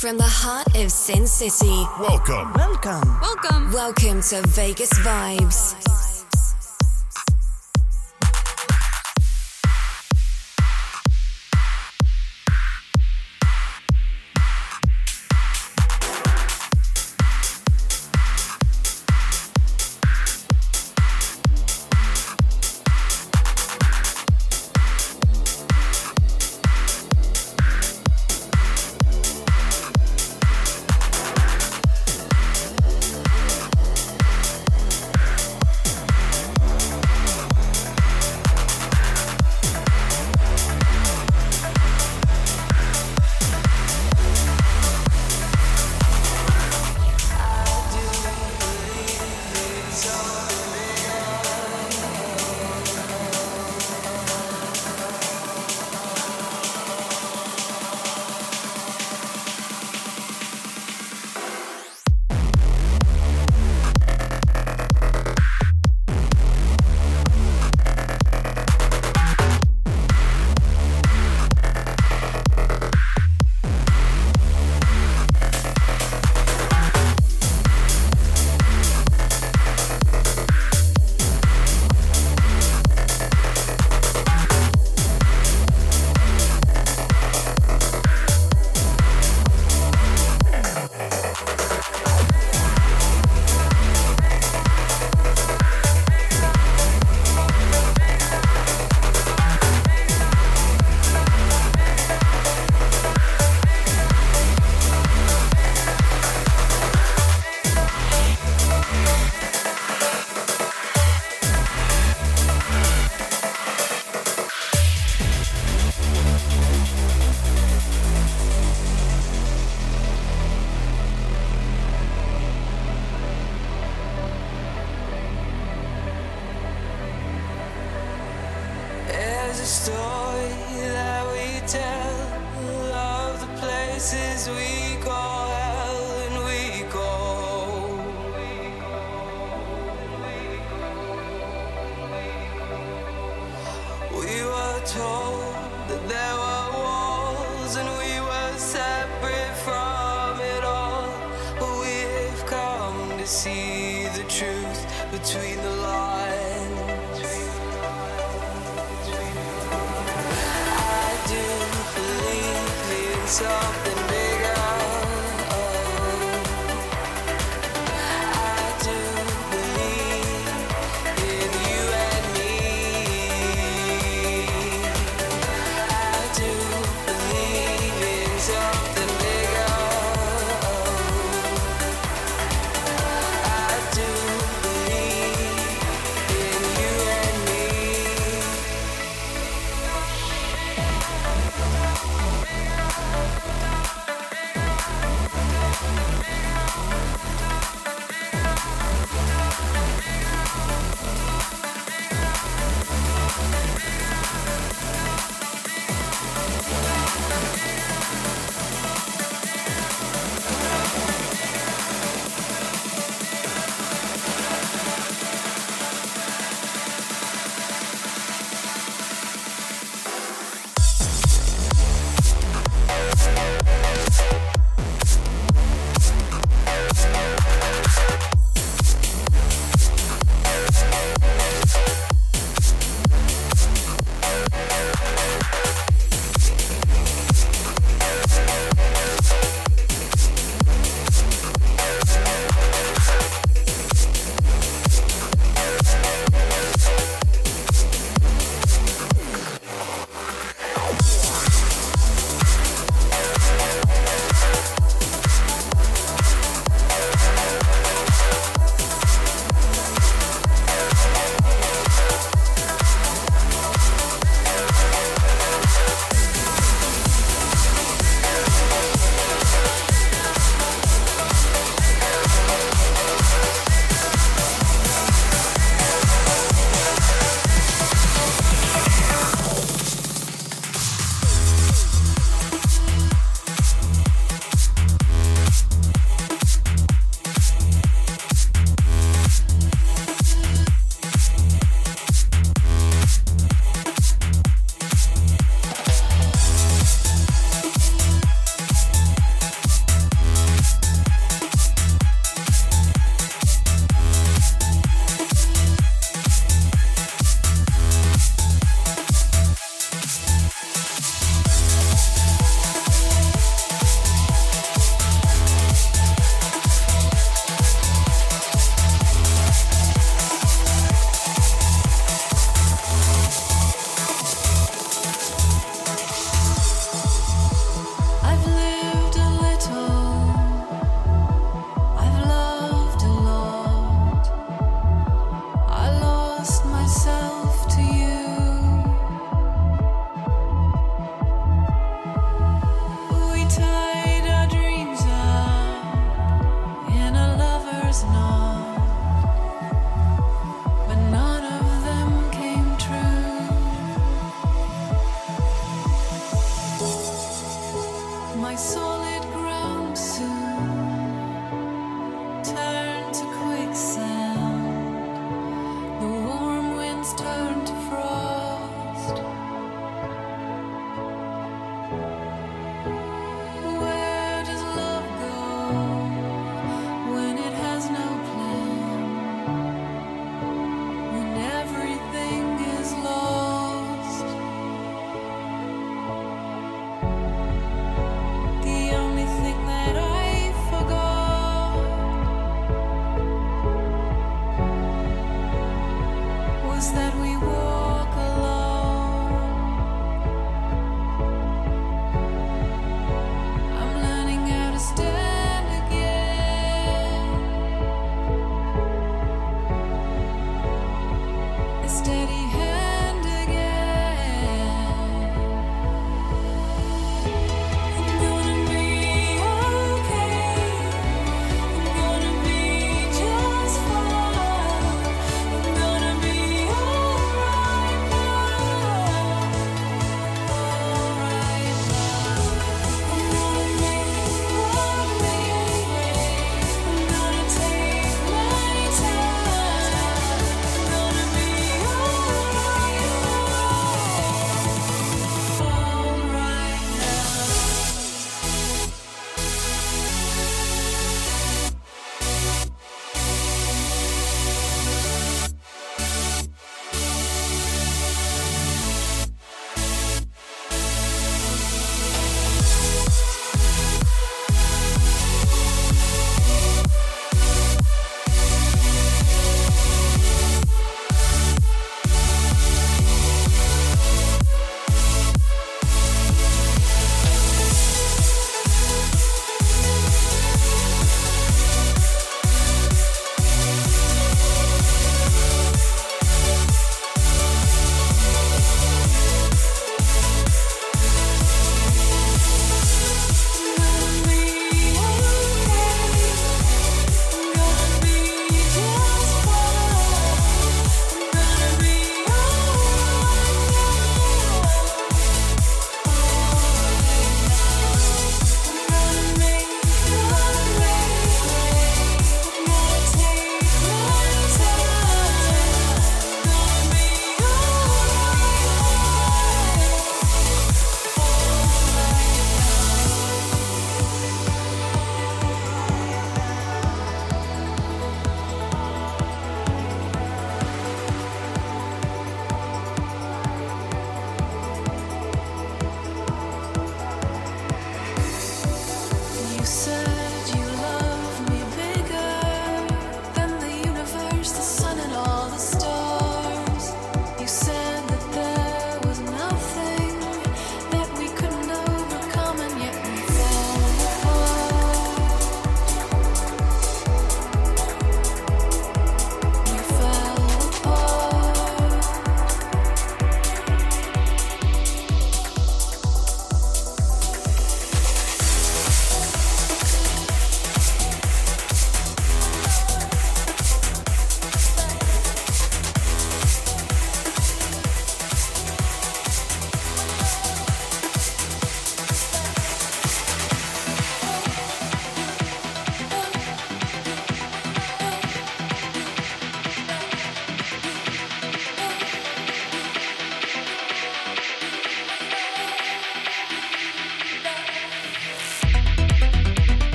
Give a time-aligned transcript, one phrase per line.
[0.00, 1.68] From the heart of Sin City.
[2.00, 2.54] Welcome.
[2.54, 3.20] Welcome.
[3.20, 3.70] Welcome.
[3.70, 6.09] Welcome to Vegas Vibes.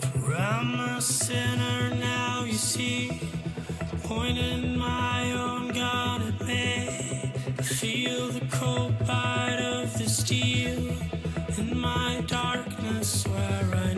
[0.00, 3.20] For I'm a sinner now, you see.
[4.04, 7.32] Pointing my own gun at me.
[7.58, 10.78] I feel the cold bite of the steel
[11.58, 13.94] in my darkness where I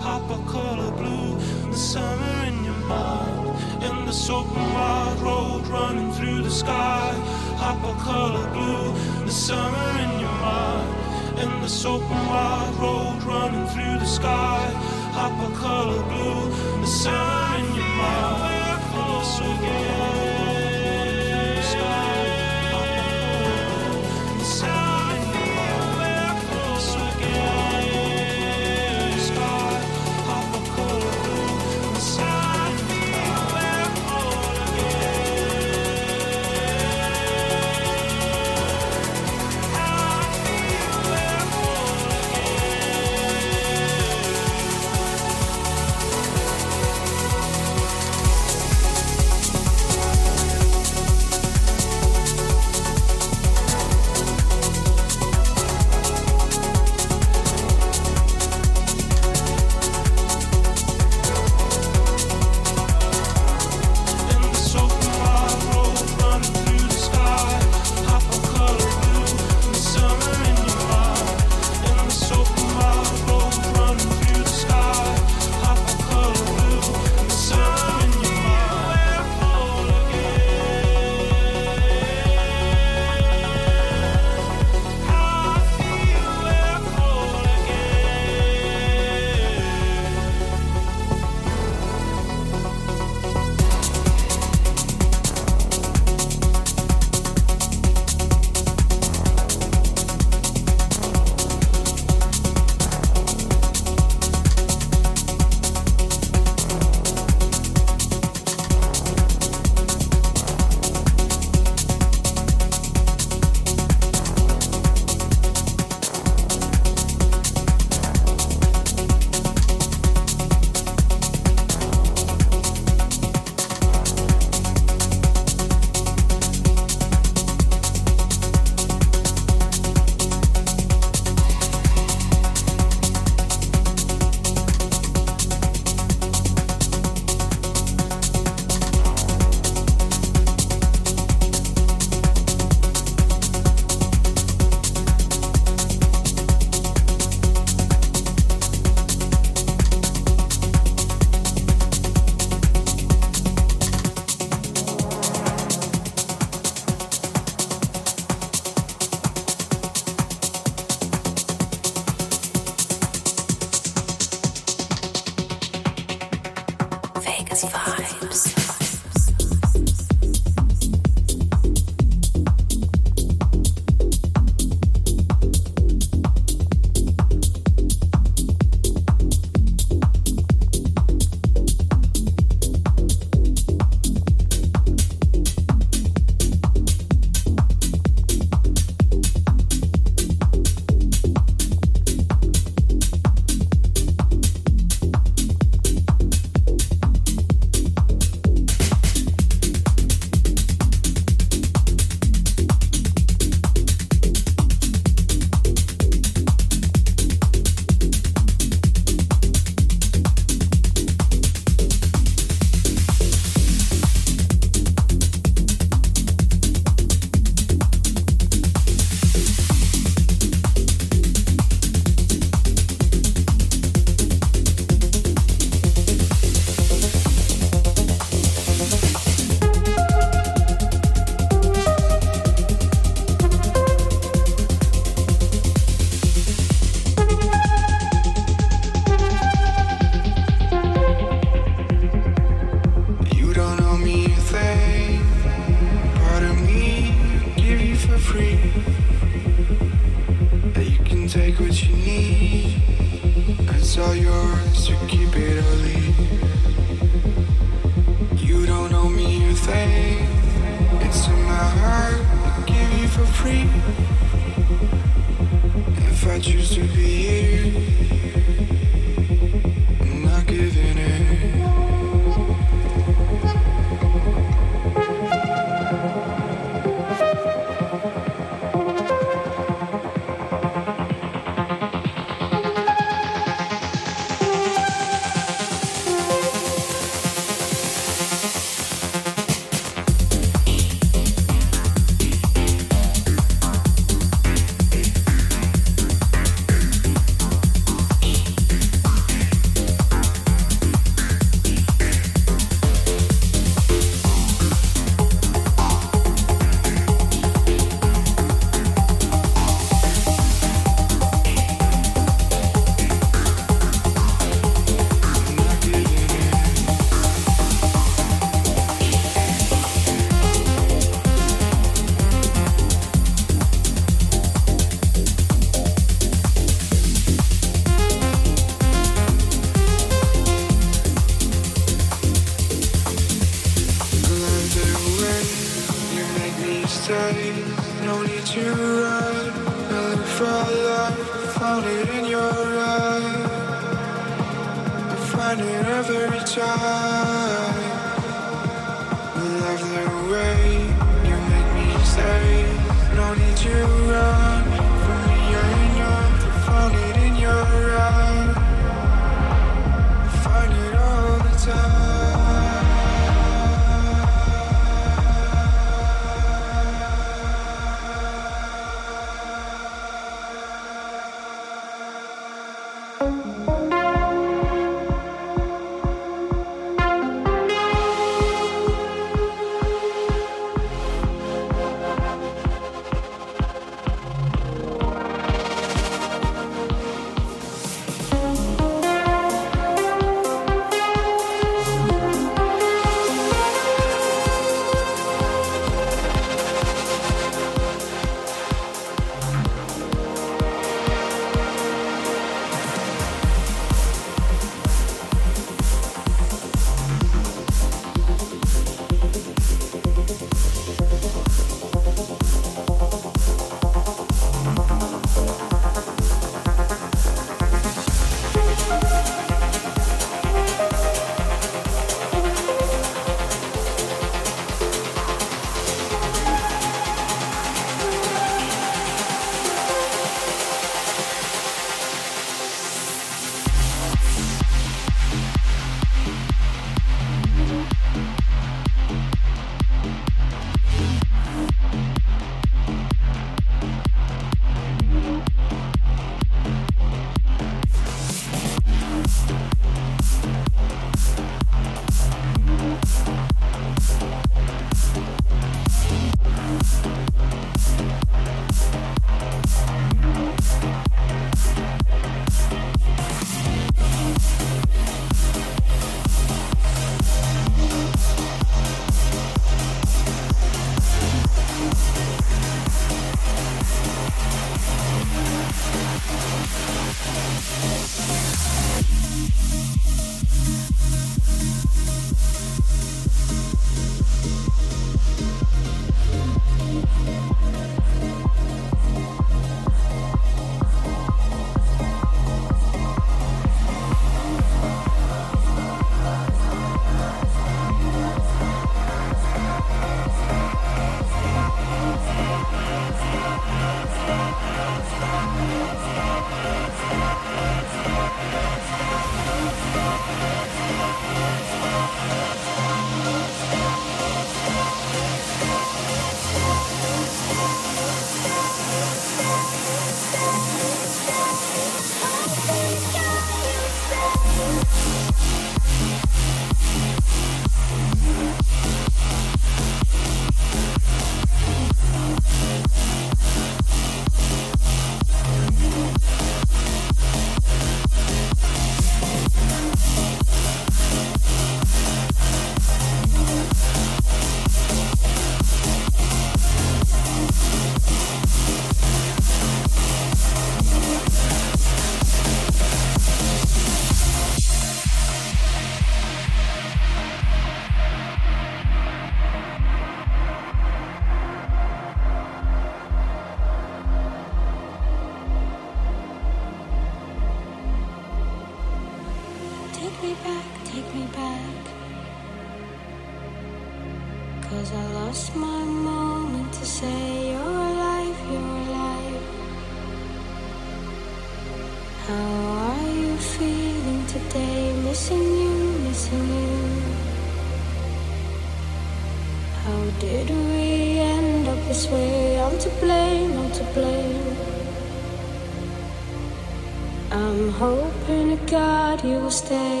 [599.61, 600.00] stay.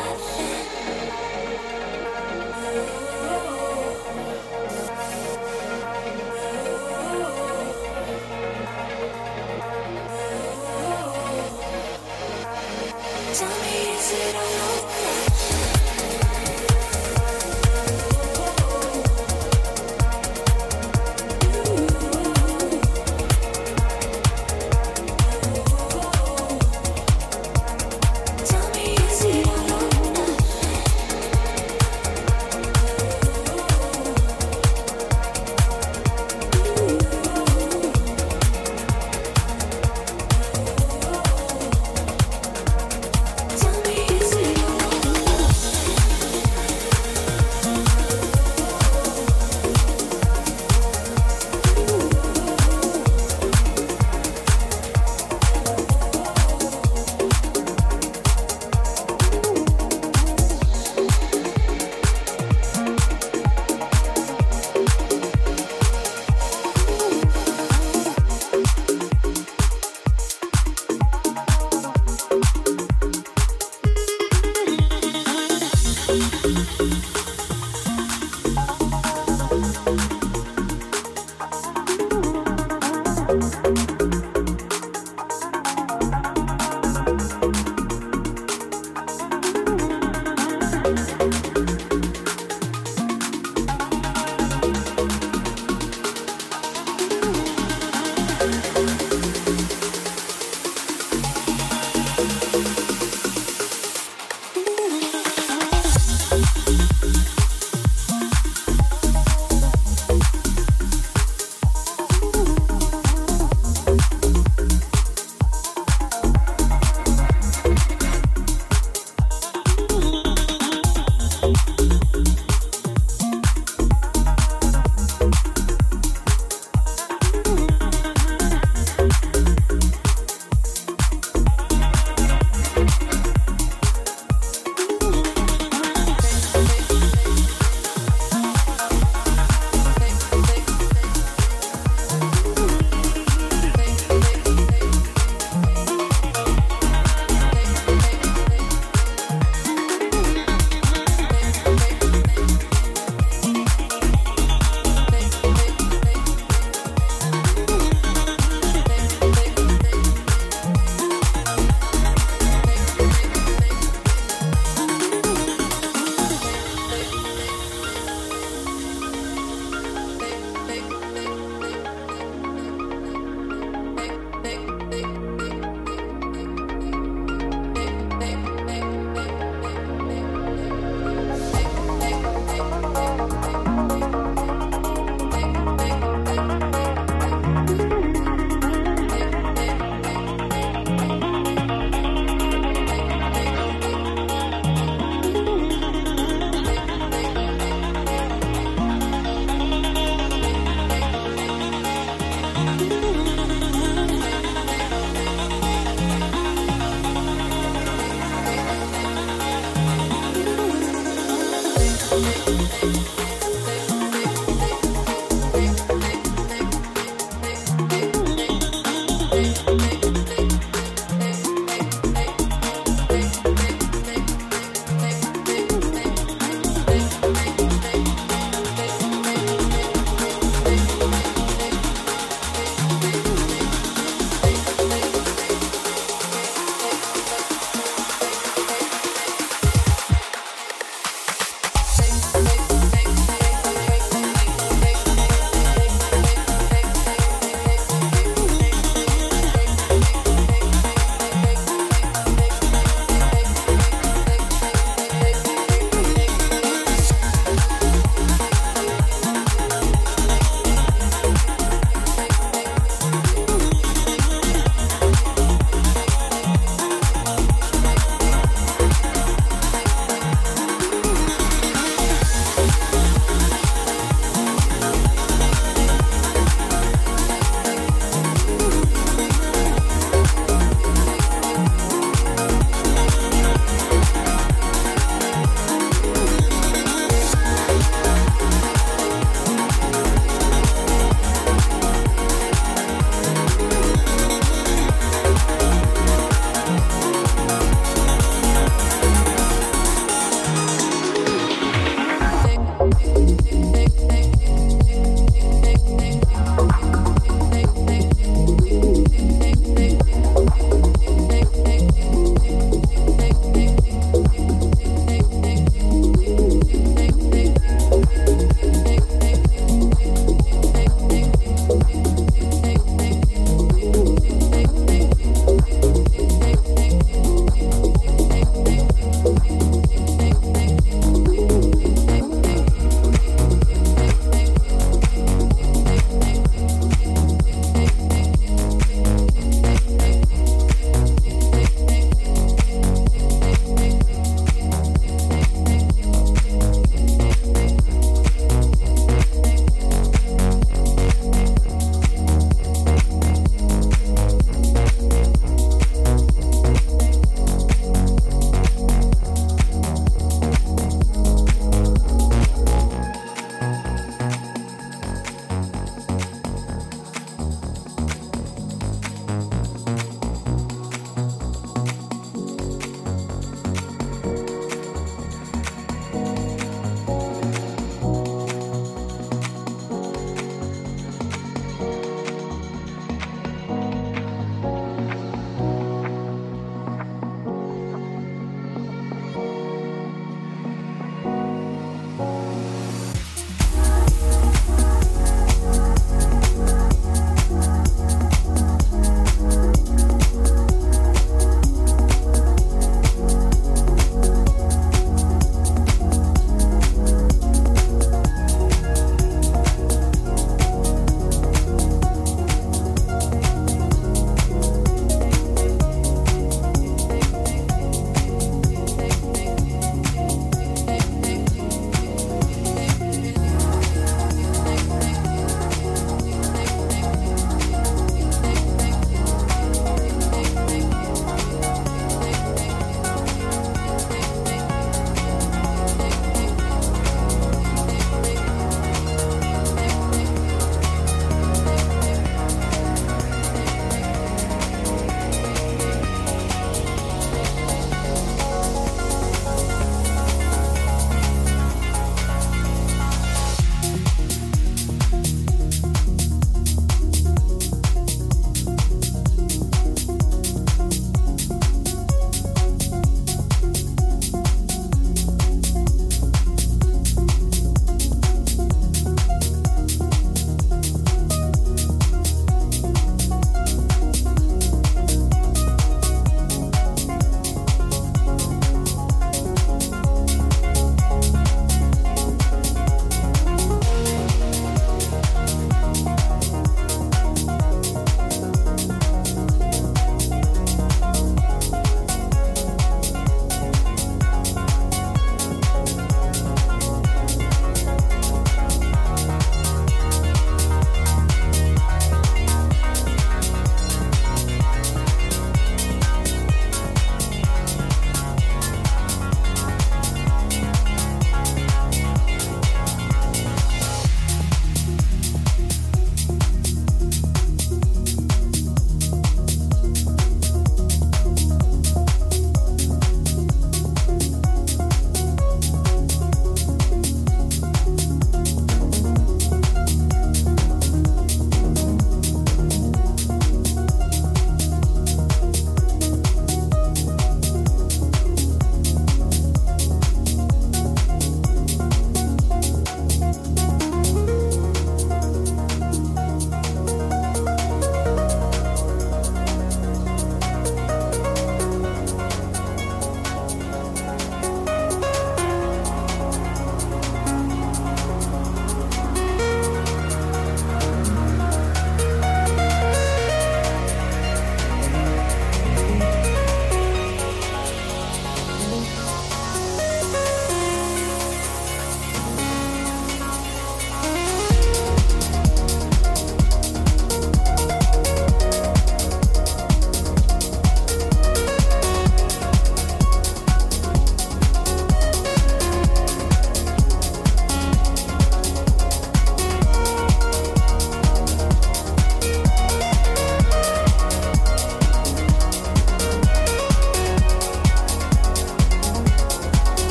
[0.00, 0.49] Bye.